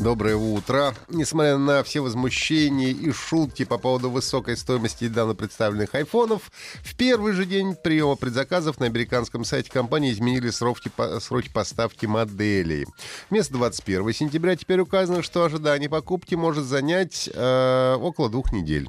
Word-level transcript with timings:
Доброе 0.00 0.36
утро. 0.36 0.94
Несмотря 1.08 1.58
на 1.58 1.82
все 1.82 2.00
возмущения 2.00 2.90
и 2.90 3.10
шутки 3.10 3.64
по 3.64 3.78
поводу 3.78 4.10
высокой 4.10 4.56
стоимости 4.56 5.04
недавно 5.04 5.34
представленных 5.34 5.92
айфонов, 5.92 6.52
в 6.84 6.96
первый 6.96 7.32
же 7.32 7.44
день 7.44 7.74
приема 7.74 8.14
предзаказов 8.14 8.78
на 8.78 8.86
американском 8.86 9.44
сайте 9.44 9.72
компании 9.72 10.12
изменили 10.12 10.50
сроки, 10.50 10.88
сроки 11.18 11.50
поставки 11.52 12.06
моделей. 12.06 12.86
Вместо 13.28 13.54
21 13.54 14.12
сентября 14.12 14.54
теперь 14.54 14.78
указано, 14.80 15.24
что 15.24 15.42
ожидание 15.42 15.90
покупки 15.90 16.36
может 16.36 16.64
занять 16.64 17.28
э, 17.34 17.96
около 17.98 18.30
двух 18.30 18.52
недель. 18.52 18.88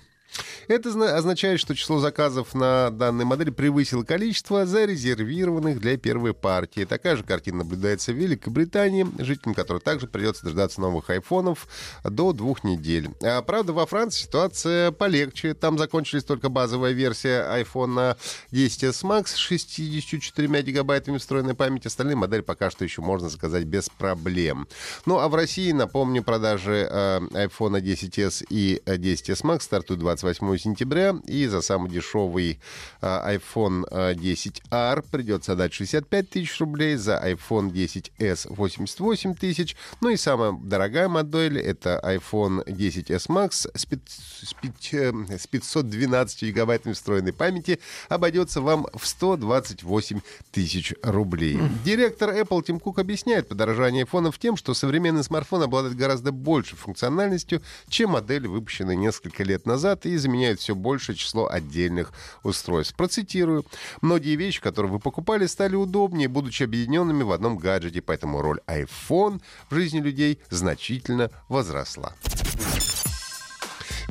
Это 0.67 0.89
означает, 1.15 1.59
что 1.59 1.75
число 1.75 1.99
заказов 1.99 2.53
на 2.53 2.89
данной 2.91 3.25
модели 3.25 3.49
превысило 3.49 4.03
количество 4.03 4.65
зарезервированных 4.65 5.79
для 5.79 5.97
первой 5.97 6.33
партии. 6.33 6.85
Такая 6.85 7.15
же 7.15 7.23
картина 7.23 7.59
наблюдается 7.59 8.11
в 8.11 8.15
Великобритании, 8.15 9.07
жителям 9.17 9.55
которой 9.55 9.79
также 9.79 10.07
придется 10.07 10.43
дождаться 10.43 10.81
новых 10.81 11.09
айфонов 11.09 11.67
до 12.03 12.33
двух 12.33 12.63
недель. 12.63 13.09
А, 13.23 13.41
правда, 13.41 13.73
во 13.73 13.85
Франции 13.85 14.23
ситуация 14.23 14.91
полегче. 14.91 15.53
Там 15.53 15.77
закончились 15.77 16.23
только 16.23 16.49
базовая 16.49 16.91
версия 16.91 17.45
iPhone 17.61 18.17
10s 18.51 19.03
Max 19.03 19.29
с 19.29 19.35
64 19.35 20.61
гигабайтами 20.61 21.17
встроенной 21.17 21.55
памяти. 21.55 21.87
Остальные 21.87 22.15
модели 22.15 22.41
пока 22.41 22.69
что 22.69 22.83
еще 22.83 23.01
можно 23.01 23.29
заказать 23.29 23.63
без 23.65 23.89
проблем. 23.89 24.67
Ну, 25.05 25.19
а 25.19 25.27
в 25.29 25.35
России, 25.35 25.71
напомню, 25.71 26.23
продажи 26.23 26.87
э, 26.89 27.19
iPhone 27.47 27.81
10s 27.81 28.45
и 28.49 28.81
10s 28.85 29.43
Max 29.43 29.61
стартуют 29.61 30.01
28 30.21 30.57
сентября. 30.57 31.15
И 31.25 31.47
за 31.47 31.61
самый 31.61 31.89
дешевый 31.89 32.59
а, 33.01 33.33
iPhone 33.33 33.85
10R 33.89 35.05
придется 35.09 35.53
отдать 35.53 35.73
65 35.73 36.29
тысяч 36.29 36.59
рублей, 36.59 36.95
за 36.95 37.17
iPhone 37.17 37.71
10s 37.71 38.47
88 38.49 39.35
тысяч. 39.35 39.75
Ну 40.01 40.09
и 40.09 40.17
самая 40.17 40.53
дорогая 40.61 41.07
модель— 41.07 41.59
это 41.59 42.01
iPhone 42.03 42.65
10s 42.65 43.27
Max 43.27 43.69
с, 43.73 43.85
5, 43.85 45.39
с 45.39 45.47
512 45.47 46.43
гигабайтами 46.43 46.93
встроенной 46.93 47.33
памяти 47.33 47.79
обойдется 48.07 48.61
вам 48.61 48.87
в 48.93 49.05
128 49.07 50.21
тысяч 50.51 50.93
рублей. 51.03 51.59
Директор 51.83 52.29
Apple 52.31 52.63
Тим 52.63 52.79
Кук 52.79 52.99
объясняет 52.99 53.47
подорожание 53.47 54.03
айфонов 54.03 54.37
тем, 54.39 54.57
что 54.57 54.73
современный 54.73 55.23
смартфон 55.23 55.63
обладает 55.63 55.95
гораздо 55.95 56.31
большей 56.31 56.77
функциональностью, 56.77 57.61
чем 57.87 58.11
модель, 58.11 58.47
выпущенная 58.47 58.95
несколько 58.95 59.43
лет 59.43 59.65
назад 59.65 60.05
и 60.09 60.17
заменяет 60.17 60.59
все 60.59 60.75
большее 60.75 61.15
число 61.15 61.49
отдельных 61.49 62.11
устройств. 62.43 62.95
Процитирую. 62.95 63.65
Многие 64.01 64.35
вещи, 64.35 64.61
которые 64.61 64.91
вы 64.91 64.99
покупали, 64.99 65.45
стали 65.45 65.75
удобнее, 65.75 66.27
будучи 66.27 66.63
объединенными 66.63 67.23
в 67.23 67.31
одном 67.31 67.57
гаджете, 67.57 68.01
поэтому 68.01 68.41
роль 68.41 68.59
iPhone 68.67 69.41
в 69.69 69.75
жизни 69.75 69.99
людей 69.99 70.39
значительно 70.49 71.31
возросла. 71.47 72.13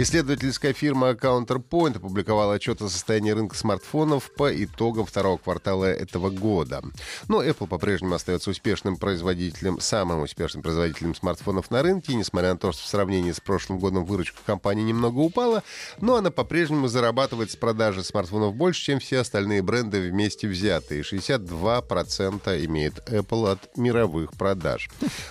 Исследовательская 0.01 0.73
фирма 0.75 1.11
Counterpoint 1.11 1.97
опубликовала 1.97 2.55
отчет 2.55 2.81
о 2.81 2.89
состоянии 2.89 3.33
рынка 3.33 3.57
смартфонов 3.57 4.31
по 4.37 4.49
итогам 4.65 5.05
второго 5.05 5.39
квартала 5.39 5.87
этого 5.87 6.31
года. 6.31 6.85
Но 7.27 7.43
Apple 7.43 7.67
по-прежнему 7.67 8.15
остается 8.15 8.51
успешным 8.51 8.97
производителем, 8.97 9.81
самым 9.81 10.23
успешным 10.23 10.63
производителем 10.63 11.17
смартфонов 11.17 11.73
на 11.73 11.83
рынке, 11.83 12.15
несмотря 12.15 12.53
на 12.53 12.59
то, 12.61 12.71
что 12.71 12.85
в 12.85 12.87
сравнении 12.87 13.33
с 13.33 13.41
прошлым 13.41 13.81
годом 13.81 14.05
выручка 14.05 14.39
компании 14.47 14.85
немного 14.85 15.19
упала, 15.19 15.65
но 16.01 16.15
она 16.15 16.31
по-прежнему 16.31 16.87
зарабатывает 16.87 17.51
с 17.51 17.57
продажи 17.57 18.05
смартфонов 18.05 18.55
больше, 18.55 18.81
чем 18.81 19.01
все 19.01 19.19
остальные 19.19 19.63
бренды 19.63 20.01
вместе 20.09 20.47
взятые. 20.47 21.03
62% 21.03 22.65
имеет 22.67 23.01
Apple 23.11 23.51
от 23.51 23.77
мировых 23.77 24.31
продаж. 24.35 24.91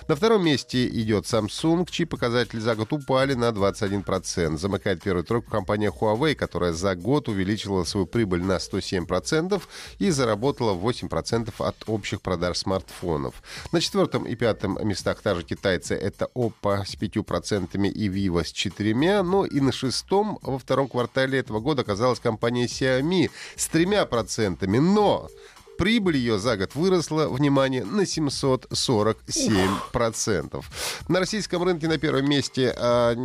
На 0.10 0.18
втором 0.18 0.44
месте 0.44 0.90
идет 0.90 1.24
Samsung, 1.24 1.88
чьи 1.90 2.06
показатели 2.06 2.60
за 2.60 2.76
год 2.76 2.92
упали 2.92 3.34
на 3.34 3.52
21% 3.52 4.57
замыкает 4.58 5.02
первую 5.02 5.24
тройку 5.24 5.52
компания 5.52 5.92
Huawei, 5.92 6.36
которая 6.36 6.74
за 6.74 6.96
год 6.96 7.30
увеличила 7.30 7.84
свою 7.84 8.06
прибыль 8.06 8.44
на 8.44 8.58
107% 8.58 9.62
и 10.00 10.10
заработала 10.10 10.74
8% 10.74 11.54
от 11.60 11.76
общих 11.88 12.22
продаж 12.22 12.58
смартфонов. 12.58 13.36
На 13.72 13.82
четвертом 13.82 14.24
и 14.24 14.36
пятом 14.36 14.78
местах 14.88 15.22
та 15.22 15.36
же 15.36 15.44
китайцы 15.44 15.96
это 15.96 16.30
Oppo 16.36 16.86
с 16.86 16.96
5% 16.96 17.88
и 17.88 18.10
Vivo 18.10 18.44
с 18.44 18.54
4%. 18.54 19.24
Ну 19.24 19.46
и 19.46 19.60
на 19.60 19.72
шестом 19.72 20.40
во 20.42 20.58
втором 20.58 20.88
квартале 20.88 21.40
этого 21.40 21.60
года 21.60 21.82
оказалась 21.82 22.20
компания 22.20 22.66
Xiaomi 22.66 23.30
с 23.56 23.70
3%. 23.70 24.68
Но 24.80 25.30
Прибыль 25.78 26.18
ее 26.18 26.40
за 26.40 26.58
год 26.58 26.76
выросла, 26.76 27.28
внимание, 27.28 27.86
на 27.86 28.02
747%. 28.02 30.66
На 31.08 31.20
российском 31.20 31.64
рынке 31.64 31.88
на 31.88 31.98
первом 31.98 32.30
месте 32.30 32.74
а, 32.76 33.16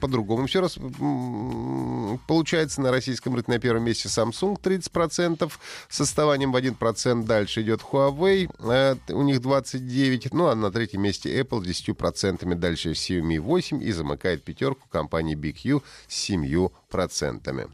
по-другому 0.00 0.46
все 0.46 0.60
раз 0.60 0.78
получается. 2.26 2.80
На 2.80 2.90
российском 2.90 3.34
рынке 3.34 3.52
на 3.52 3.58
первом 3.58 3.84
месте 3.84 4.08
Samsung 4.08 4.58
30%, 4.60 5.52
с 5.88 6.00
оставанием 6.00 6.52
в 6.52 6.56
1% 6.56 7.24
дальше 7.24 7.62
идет 7.62 7.82
Huawei, 7.82 8.50
а, 8.60 8.96
у 9.10 9.22
них 9.22 9.40
29%, 9.40 10.28
ну 10.32 10.46
а 10.46 10.54
на 10.54 10.70
третьем 10.70 11.02
месте 11.02 11.40
Apple 11.40 11.64
с 11.64 11.86
10%, 11.86 12.54
дальше 12.54 12.92
Xiaomi 12.92 13.38
8% 13.38 13.82
и 13.82 13.92
замыкает 13.92 14.42
пятерку 14.42 14.88
компании 14.88 15.36
BQ 15.36 15.82
с 16.08 16.30
7%. 16.30 17.70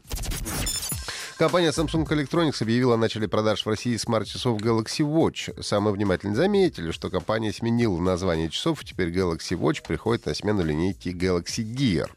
Компания 1.37 1.69
Samsung 1.69 2.03
Electronics 2.07 2.63
объявила 2.63 2.95
о 2.95 2.97
начале 2.97 3.27
продаж 3.27 3.63
в 3.63 3.69
России 3.69 3.95
смарт-часов 3.95 4.59
Galaxy 4.59 5.05
Watch. 5.05 5.61
Самые 5.61 5.93
внимательные 5.93 6.35
заметили, 6.35 6.89
что 6.89 7.11
компания 7.11 7.53
сменила 7.53 7.99
название 7.99 8.49
часов, 8.49 8.81
и 8.81 8.85
теперь 8.87 9.09
Galaxy 9.09 9.55
Watch 9.55 9.83
приходит 9.87 10.25
на 10.25 10.33
смену 10.33 10.63
линейки 10.63 11.09
Galaxy 11.09 11.63
Gear. 11.63 12.09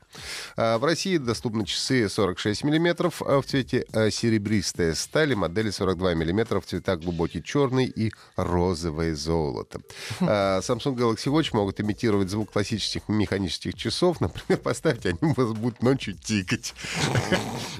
А 0.56 0.78
в 0.78 0.84
России 0.84 1.18
доступны 1.18 1.66
часы 1.66 2.08
46 2.08 2.64
мм 2.64 3.10
в 3.10 3.42
цвете 3.46 3.84
а, 3.92 4.10
серебристая 4.10 4.94
стали, 4.94 5.34
модели 5.34 5.70
42 5.70 6.14
мм 6.14 6.60
в 6.60 6.64
цветах 6.64 7.00
глубокий 7.00 7.42
черный 7.42 7.86
и 7.86 8.12
розовое 8.36 9.14
золото. 9.14 9.82
А 10.22 10.60
Samsung 10.60 10.96
Galaxy 10.96 11.26
Watch 11.26 11.50
могут 11.52 11.78
имитировать 11.80 12.30
звук 12.30 12.52
классических 12.52 13.02
механических 13.08 13.74
часов. 13.74 14.20
Например, 14.22 14.58
поставьте, 14.62 15.10
они 15.10 15.32
у 15.32 15.34
вас 15.34 15.52
будут 15.52 15.82
ночью 15.82 16.14
тикать. 16.14 16.74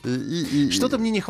Что-то 0.71 0.99
мне 0.99 1.11
не 1.11 1.21
хватает 1.21 1.30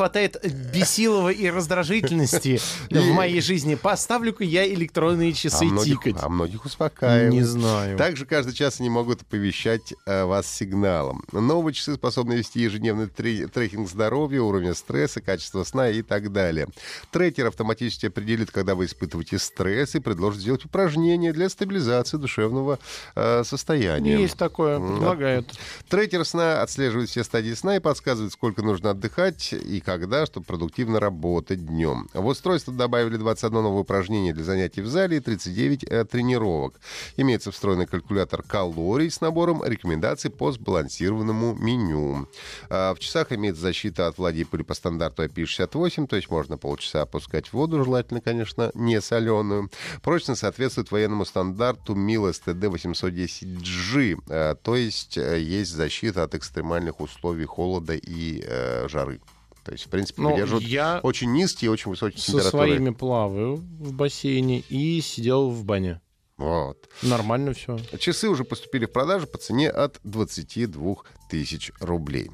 бесилова 0.73 1.29
и 1.29 1.49
раздражительности 1.49 2.59
в 2.89 3.11
моей 3.11 3.41
жизни. 3.41 3.75
Поставлю-ка 3.75 4.43
я 4.43 4.71
электронные 4.71 5.33
часы 5.33 5.67
а 5.71 5.83
тикать. 5.83 6.15
А 6.21 6.29
многих 6.29 6.65
успокаивают. 6.65 7.33
Не 7.33 7.43
знаю. 7.43 7.97
Также 7.97 8.25
каждый 8.25 8.53
час 8.53 8.79
они 8.79 8.89
могут 8.89 9.21
оповещать 9.21 9.93
э, 10.05 10.25
вас 10.25 10.47
сигналом. 10.47 11.23
Новые 11.31 11.73
часы 11.73 11.95
способны 11.95 12.33
вести 12.33 12.61
ежедневный 12.61 13.07
трекинг 13.07 13.89
здоровья, 13.89 14.41
уровня 14.41 14.73
стресса, 14.73 15.21
качества 15.21 15.63
сна 15.63 15.89
и 15.89 16.01
так 16.01 16.31
далее. 16.31 16.67
Трекер 17.11 17.47
автоматически 17.47 18.07
определит, 18.07 18.51
когда 18.51 18.75
вы 18.75 18.85
испытываете 18.85 19.39
стресс 19.39 19.95
и 19.95 19.99
предложит 19.99 20.41
сделать 20.41 20.65
упражнения 20.65 21.33
для 21.33 21.49
стабилизации 21.49 22.17
душевного 22.17 22.79
э, 23.15 23.43
состояния. 23.43 24.21
Есть 24.21 24.37
такое, 24.37 24.79
предлагают. 24.79 25.51
Трекер 25.89 26.25
сна 26.25 26.61
отслеживает 26.61 27.09
все 27.09 27.23
стадии 27.23 27.53
сна 27.53 27.77
и 27.77 27.79
подсказывает, 27.79 28.33
сколько 28.33 28.61
нужно 28.61 28.91
отдыхать 28.91 29.53
и 29.53 29.79
когда, 29.97 30.25
чтобы 30.25 30.45
продуктивно 30.45 30.99
работать 30.99 31.65
днем. 31.65 32.09
В 32.13 32.25
устройство 32.25 32.73
добавили 32.73 33.17
21 33.17 33.63
новое 33.63 33.81
упражнение 33.81 34.33
для 34.33 34.43
занятий 34.43 34.81
в 34.81 34.87
зале 34.87 35.17
и 35.17 35.19
39 35.19 35.83
э, 35.83 36.05
тренировок. 36.05 36.79
Имеется 37.17 37.51
встроенный 37.51 37.85
калькулятор 37.85 38.43
калорий 38.43 39.09
с 39.09 39.21
набором 39.21 39.63
рекомендаций 39.63 40.31
по 40.31 40.51
сбалансированному 40.51 41.55
меню. 41.55 42.27
А 42.69 42.93
в 42.93 42.99
часах 42.99 43.31
имеется 43.31 43.61
защита 43.61 44.07
от 44.07 44.17
влаги 44.17 44.39
и 44.39 44.43
пыли 44.43 44.63
по 44.63 44.73
стандарту 44.73 45.23
IP68, 45.23 46.07
то 46.07 46.15
есть 46.15 46.29
можно 46.29 46.57
полчаса 46.57 47.01
опускать 47.01 47.53
воду, 47.53 47.83
желательно, 47.83 48.21
конечно, 48.21 48.71
не 48.73 49.01
соленую. 49.01 49.69
Прочно 50.01 50.35
соответствует 50.35 50.91
военному 50.91 51.25
стандарту 51.25 51.95
МИЛ 51.95 52.29
STD 52.29 52.71
810G, 52.71 54.23
а, 54.29 54.55
то 54.55 54.75
есть 54.75 55.17
э, 55.17 55.39
есть 55.39 55.71
защита 55.71 56.23
от 56.23 56.35
экстремальных 56.35 56.99
условий 56.99 57.45
холода 57.45 57.93
и 57.93 58.43
э, 58.45 58.87
жары. 58.89 59.19
То 59.63 59.71
есть, 59.73 59.85
в 59.85 59.89
принципе, 59.89 60.21
Ну, 60.21 60.31
выдерживают 60.31 60.65
я 60.65 60.99
очень 61.03 61.31
низкие, 61.31 61.69
очень 61.71 61.91
высокие 61.91 62.19
Со 62.19 62.31
температуры. 62.31 62.67
своими 62.67 62.89
плаваю 62.89 63.55
в 63.57 63.93
бассейне 63.93 64.61
и 64.69 64.99
сидел 65.01 65.49
в 65.49 65.63
бане. 65.65 66.01
Вот. 66.37 66.89
Нормально 67.03 67.53
все. 67.53 67.77
Часы 67.99 68.27
уже 68.27 68.43
поступили 68.43 68.85
в 68.85 68.91
продажу 68.91 69.27
по 69.27 69.37
цене 69.37 69.69
от 69.69 69.99
22 70.03 70.95
тысяч 71.29 71.71
рублей. 71.79 72.31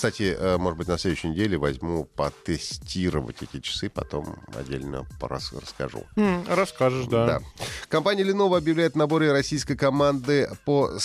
Кстати, 0.00 0.34
э, 0.34 0.56
может 0.56 0.78
быть, 0.78 0.88
на 0.88 0.96
следующей 0.96 1.28
неделе 1.28 1.58
возьму 1.58 2.06
потестировать 2.16 3.36
эти 3.42 3.60
часы, 3.60 3.90
потом 3.90 4.34
отдельно 4.58 5.06
порас- 5.20 5.52
расскажу. 5.52 6.06
М, 6.16 6.42
Расскажешь, 6.48 7.04
да. 7.04 7.26
Да. 7.26 7.40
Компания 7.90 8.22
Lenovo 8.24 8.56
объявляет 8.56 8.96
наборе 8.96 9.30
российской 9.30 9.76
команды 9.76 10.48
по 10.64 10.88
э, 10.88 10.96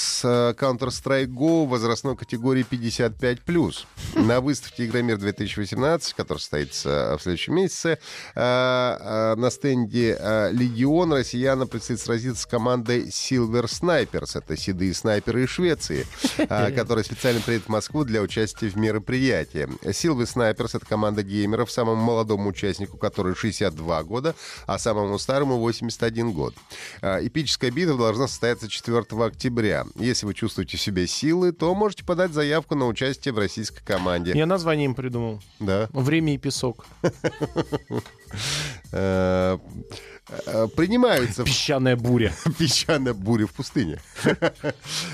Counter-Strike 0.53 1.27
Go 1.27 1.67
возрастной 1.67 2.15
категории 2.15 2.65
55+. 2.65 3.85
На 4.15 4.39
выставке 4.39 4.85
Игромир 4.85 5.17
2018, 5.17 6.13
которая 6.13 6.39
состоится 6.39 7.17
в 7.19 7.21
следующем 7.21 7.55
месяце, 7.55 7.99
э, 8.33 8.39
э, 8.39 9.35
на 9.35 9.51
стенде 9.51 10.15
э, 10.17 10.51
Легион 10.53 11.11
россияна 11.11 11.67
предстоит 11.67 11.99
сразиться 11.99 12.43
с 12.43 12.45
командой 12.45 13.09
Silver 13.09 13.65
Snipers. 13.65 14.37
Это 14.37 14.55
седые 14.55 14.93
снайперы 14.93 15.43
из 15.43 15.49
Швеции, 15.49 16.07
э, 16.37 16.71
которые 16.75 17.03
специально 17.03 17.41
приедут 17.41 17.65
в 17.67 17.71
Москву 17.71 18.05
для 18.05 18.21
участия 18.21 18.69
в 18.69 18.84
мероприятии. 18.85 19.67
Silver 19.83 20.25
Snipers— 20.25 20.71
это 20.77 20.85
команда 20.85 21.23
геймеров, 21.23 21.71
самому 21.71 22.01
молодому 22.01 22.49
участнику, 22.49 22.97
который 22.97 23.35
62 23.35 24.03
года, 24.03 24.35
а 24.67 24.77
самому 24.77 25.17
старому 25.19 25.57
81 25.57 26.31
год. 26.31 26.53
А, 27.01 27.25
Эпическая 27.25 27.71
битва 27.71 27.97
должна 27.97 28.27
состояться 28.27 28.69
4 28.69 29.05
октября. 29.25 29.85
Если 29.95 30.25
вы 30.25 30.33
чувствуете 30.33 30.77
в 30.77 30.81
себе 30.81 31.07
силы, 31.07 31.51
то 31.51 31.73
можете 31.73 32.03
подать 32.03 32.31
заявку 32.31 32.75
на 32.75 32.87
участие 32.87 33.33
в 33.33 33.39
российской 33.39 33.83
команде. 33.83 34.33
Я 34.35 34.45
название 34.45 34.85
им 34.85 34.95
придумал. 34.95 35.41
Да. 35.59 35.89
Время 35.91 36.35
и 36.35 36.37
песок. 36.37 36.85
Э, 40.27 40.39
э, 40.45 40.67
Принимаются 40.75 41.43
Песчаная 41.43 41.95
буря. 41.95 42.33
песчаная 42.57 43.13
буря 43.13 43.45
в 43.45 43.53
пустыне. 43.53 43.99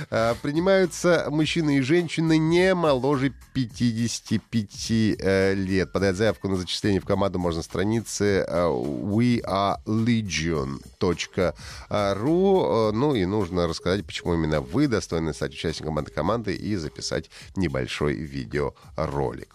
А, 0.09 0.35
Принимаются 0.41 1.27
мужчины 1.29 1.77
и 1.77 1.81
женщины 1.81 2.37
не 2.37 2.73
моложе 2.73 3.33
55 3.53 4.91
э, 5.19 5.53
лет. 5.53 5.91
Подать 5.91 6.15
заявку 6.15 6.47
на 6.47 6.55
зачисление 6.55 7.01
в 7.01 7.05
команду 7.05 7.39
можно 7.39 7.59
на 7.59 7.63
странице 7.63 8.45
э, 8.47 8.65
wearelegion.ru. 8.67 11.53
Э, 11.89 12.91
Ну 12.93 13.15
и 13.15 13.25
нужно 13.25 13.67
рассказать, 13.67 14.05
почему 14.05 14.33
именно 14.33 14.61
вы 14.61 14.87
достойны 14.87 15.33
стать 15.33 15.51
участником 15.53 15.99
этой 15.99 16.13
команды 16.13 16.55
и 16.55 16.75
записать 16.77 17.29
небольшой 17.55 18.13
видеоролик. 18.13 19.53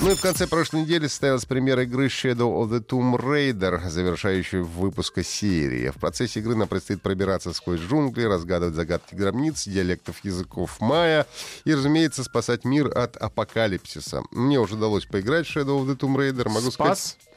Ну 0.00 0.12
и 0.12 0.14
в 0.14 0.20
конце 0.20 0.46
прошлой 0.46 0.82
недели 0.82 1.08
состоялась 1.08 1.44
премьера 1.44 1.82
игры 1.82 2.06
Shadow 2.06 2.62
of 2.62 2.70
the 2.70 2.80
Tomb 2.80 3.16
Raider, 3.16 3.88
завершающей 3.88 4.60
выпуска 4.60 5.24
серии. 5.24 5.90
В 5.90 5.96
процессе 5.96 6.38
игры 6.38 6.54
нам 6.54 6.68
предстоит 6.68 7.02
пробираться 7.02 7.52
сквозь 7.52 7.80
джунгли, 7.80 8.22
разгадывать 8.22 8.76
загадки 8.76 9.16
гробниц, 9.16 9.66
диалектов 9.66 10.24
языков 10.24 10.78
майя 10.78 11.26
и, 11.64 11.74
разумеется, 11.74 12.22
спасать 12.22 12.64
мир 12.64 12.96
от 12.96 13.16
апокалипсиса. 13.16 14.22
Мне 14.30 14.60
уже 14.60 14.76
удалось 14.76 15.04
поиграть 15.04 15.48
в 15.48 15.56
Shadow 15.56 15.84
of 15.84 15.86
the 15.88 15.96
Tomb 15.96 16.14
Raider. 16.16 16.48
Могу 16.48 16.70
Спас? 16.70 17.16
сказать... 17.16 17.27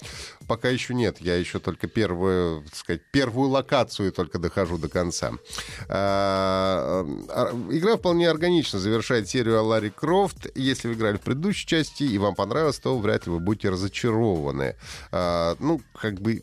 Пока 0.48 0.70
еще 0.70 0.94
нет. 0.94 1.22
Я 1.22 1.36
еще 1.38 1.60
только 1.60 1.88
первую, 1.88 2.64
так 2.64 2.76
сказать, 2.76 3.02
первую 3.12 3.50
локацию 3.50 4.12
только 4.12 4.40
дохожу 4.40 4.78
до 4.78 4.90
конца. 4.90 5.32
А, 5.88 7.06
а, 7.30 7.52
Игра 7.70 7.98
вполне 7.98 8.30
органично 8.30 8.80
завершает 8.80 9.30
серию 9.30 9.60
о 9.60 9.64
Ларри 9.64 9.90
Крофт. 9.90 10.48
Если 10.56 10.88
вы 10.88 10.96
играли 10.96 11.18
в 11.18 11.22
предыдущей 11.22 11.68
части 11.68 12.04
и 12.04 12.18
вам 12.18 12.36
понравилось, 12.36 12.80
то 12.80 12.98
вряд 12.98 13.26
ли 13.26 13.32
вы 13.32 13.40
будете 13.40 13.70
разочарованы. 13.70 14.76
А, 15.12 15.56
Ну, 15.60 15.82
как 15.94 16.20
бы 16.20 16.42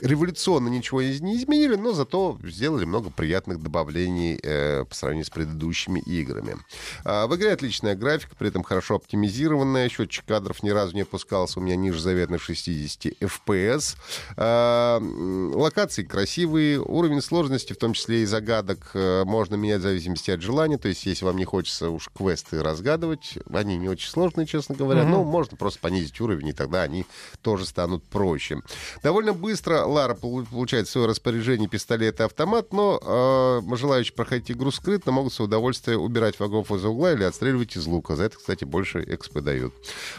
революционно 0.00 0.68
ничего 0.68 1.02
не 1.02 1.36
изменили, 1.36 1.76
но 1.76 1.92
зато 1.92 2.38
сделали 2.44 2.84
много 2.84 3.10
приятных 3.10 3.62
добавлений 3.62 4.38
э, 4.42 4.84
по 4.84 4.94
сравнению 4.94 5.24
с 5.24 5.30
предыдущими 5.30 6.00
играми. 6.00 6.56
А, 7.04 7.26
в 7.26 7.36
игре 7.36 7.52
отличная 7.52 7.94
графика, 7.94 8.34
при 8.36 8.48
этом 8.48 8.62
хорошо 8.62 8.96
оптимизированная. 8.96 9.88
Счетчик 9.88 10.24
кадров 10.24 10.62
ни 10.62 10.70
разу 10.70 10.94
не 10.94 11.02
опускался 11.02 11.60
у 11.60 11.62
меня 11.62 11.76
ниже 11.76 12.00
заветных 12.00 12.42
60 12.42 13.14
FPS. 13.20 13.96
А, 14.36 15.00
локации 15.00 16.02
красивые, 16.02 16.80
уровень 16.80 17.22
сложности, 17.22 17.72
в 17.72 17.78
том 17.78 17.92
числе 17.92 18.22
и 18.22 18.26
загадок, 18.26 18.90
э, 18.94 19.24
можно 19.24 19.56
менять 19.56 19.80
в 19.80 19.82
зависимости 19.82 20.30
от 20.30 20.42
желания. 20.42 20.78
То 20.78 20.88
есть, 20.88 21.04
если 21.06 21.24
вам 21.24 21.36
не 21.36 21.44
хочется 21.44 21.90
уж 21.90 22.08
квесты 22.14 22.62
разгадывать, 22.62 23.38
они 23.52 23.76
не 23.76 23.88
очень 23.88 24.10
сложные, 24.10 24.46
честно 24.46 24.74
говоря, 24.74 25.04
но 25.04 25.24
можно 25.24 25.56
просто 25.56 25.80
понизить 25.80 26.20
уровень, 26.20 26.48
и 26.48 26.52
тогда 26.52 26.82
они 26.82 27.06
тоже 27.42 27.66
станут 27.66 28.04
проще. 28.04 28.60
Довольно 29.02 29.32
быстро 29.32 29.87
Лара 29.88 30.14
полу- 30.14 30.44
получает 30.44 30.86
в 30.86 30.90
свое 30.90 31.06
распоряжение 31.06 31.68
пистолет 31.68 32.20
и 32.20 32.22
автомат, 32.22 32.72
но 32.72 33.00
э, 33.02 33.76
желающие 33.76 34.14
проходить 34.14 34.50
игру 34.50 34.70
скрытно 34.70 35.12
могут 35.12 35.32
с 35.32 35.40
удовольствием 35.40 36.00
убирать 36.00 36.38
врагов 36.38 36.70
из 36.70 36.84
угла 36.84 37.12
или 37.12 37.24
отстреливать 37.24 37.76
из 37.76 37.86
лука. 37.86 38.16
За 38.16 38.24
это, 38.24 38.36
кстати, 38.36 38.64
больше 38.64 39.02
экспы 39.06 39.40
дают. 39.40 39.74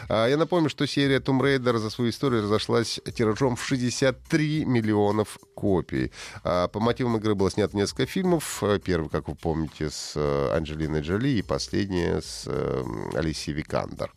А, 0.08 0.26
я 0.26 0.36
напомню, 0.36 0.68
что 0.68 0.86
серия 0.86 1.18
Tomb 1.18 1.40
Raider 1.40 1.78
за 1.78 1.90
свою 1.90 2.10
историю 2.10 2.42
разошлась 2.42 3.00
тиражом 3.14 3.56
в 3.56 3.64
63 3.64 4.64
миллионов 4.64 5.38
копий. 5.54 6.10
А, 6.42 6.68
по 6.68 6.80
мотивам 6.80 7.16
игры 7.16 7.34
было 7.34 7.50
снято 7.50 7.76
несколько 7.76 8.06
фильмов. 8.06 8.62
Э, 8.62 8.78
Первый, 8.82 9.08
как 9.08 9.28
вы 9.28 9.34
помните, 9.34 9.90
с 9.90 10.12
э, 10.16 10.56
Анджелиной 10.56 11.00
Джоли, 11.02 11.28
и 11.38 11.42
последнее 11.42 12.20
с 12.22 12.44
э, 12.46 12.84
Алисией 13.14 13.56
Викандер. 13.56 14.12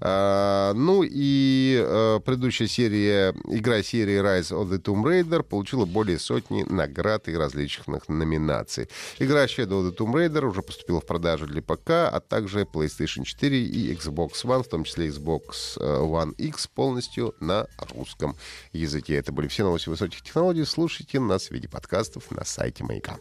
А, 0.00 0.72
ну 0.74 1.02
и 1.04 1.80
э, 1.84 2.20
предыдущая 2.24 2.68
серия, 2.68 3.34
игра 3.48 3.82
серии 3.82 4.20
Rise 4.20 4.50
of 4.52 4.70
the 4.70 4.78
Tomb 4.86 5.02
Raider 5.02 5.42
получила 5.42 5.84
более 5.84 6.18
сотни 6.18 6.62
наград 6.62 7.28
и 7.28 7.36
различных 7.36 8.08
номинаций. 8.08 8.88
Игра 9.18 9.46
Shadow 9.46 9.82
of 9.82 9.90
the 9.90 9.96
Tomb 9.96 10.12
Raider 10.12 10.46
уже 10.46 10.62
поступила 10.62 11.00
в 11.00 11.06
продажу 11.06 11.46
для 11.46 11.60
ПК, 11.60 11.90
а 11.90 12.20
также 12.20 12.60
PlayStation 12.60 13.24
4 13.24 13.64
и 13.64 13.92
Xbox 13.92 14.44
One, 14.44 14.62
в 14.62 14.68
том 14.68 14.84
числе 14.84 15.08
Xbox 15.08 15.78
э, 15.80 15.84
One 15.84 16.34
X, 16.36 16.68
полностью 16.68 17.34
на 17.40 17.66
русском 17.94 18.36
языке. 18.72 19.16
Это 19.16 19.32
были 19.32 19.48
все 19.48 19.64
новости 19.64 19.88
высоких 19.88 20.22
технологий. 20.22 20.64
Слушайте 20.64 21.18
нас 21.18 21.48
в 21.48 21.50
виде 21.50 21.68
подкастов 21.68 22.30
на 22.30 22.44
сайте 22.44 22.84
Маяка. 22.84 23.18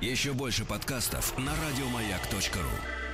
Еще 0.00 0.32
больше 0.32 0.64
подкастов 0.64 1.36
на 1.36 1.52
радиомаяк.ру. 1.52 3.09